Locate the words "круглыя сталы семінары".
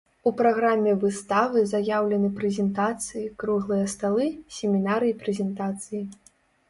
3.43-5.05